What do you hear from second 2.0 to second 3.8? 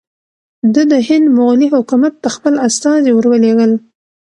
ته خپل استازي ور ولېږل.